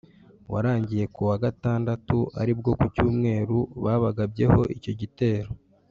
warangiye 0.53 1.05
ku 1.13 1.21
wa 1.29 1.35
gatandatu 1.43 2.17
ari 2.41 2.53
bwo 2.59 2.71
ku 2.79 2.85
cyumweru 2.95 3.57
babagabyeho 3.83 4.61
icyo 4.77 4.93
gitero 5.01 5.49